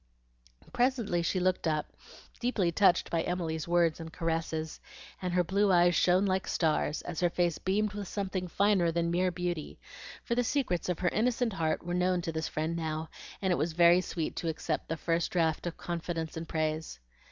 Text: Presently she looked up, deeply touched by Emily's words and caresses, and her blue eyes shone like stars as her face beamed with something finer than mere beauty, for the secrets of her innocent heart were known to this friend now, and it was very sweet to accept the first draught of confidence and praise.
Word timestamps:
Presently 0.73 1.21
she 1.21 1.39
looked 1.39 1.67
up, 1.67 1.93
deeply 2.39 2.71
touched 2.71 3.11
by 3.11 3.21
Emily's 3.21 3.67
words 3.67 3.99
and 3.99 4.11
caresses, 4.11 4.79
and 5.21 5.31
her 5.31 5.43
blue 5.43 5.71
eyes 5.71 5.93
shone 5.93 6.25
like 6.25 6.47
stars 6.47 7.03
as 7.03 7.19
her 7.19 7.29
face 7.29 7.59
beamed 7.59 7.93
with 7.93 8.07
something 8.07 8.47
finer 8.47 8.91
than 8.91 9.11
mere 9.11 9.29
beauty, 9.29 9.79
for 10.23 10.33
the 10.33 10.43
secrets 10.43 10.89
of 10.89 10.97
her 10.97 11.09
innocent 11.09 11.53
heart 11.53 11.85
were 11.85 11.93
known 11.93 12.19
to 12.23 12.31
this 12.31 12.47
friend 12.47 12.75
now, 12.75 13.11
and 13.43 13.53
it 13.53 13.57
was 13.57 13.73
very 13.73 14.01
sweet 14.01 14.35
to 14.37 14.49
accept 14.49 14.89
the 14.89 14.97
first 14.97 15.29
draught 15.29 15.67
of 15.67 15.77
confidence 15.77 16.35
and 16.35 16.49
praise. 16.49 16.99